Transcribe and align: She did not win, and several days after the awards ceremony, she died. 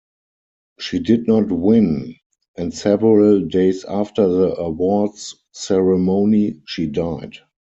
She 0.79 0.97
did 0.97 1.27
not 1.27 1.51
win, 1.51 2.15
and 2.57 2.73
several 2.73 3.41
days 3.45 3.85
after 3.85 4.27
the 4.27 4.55
awards 4.55 5.35
ceremony, 5.53 6.61
she 6.65 6.87
died. 6.87 7.37